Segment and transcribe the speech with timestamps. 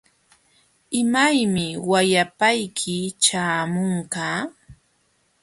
[1.01, 4.25] ¿Imaymi wayapayki ćhaamunqa?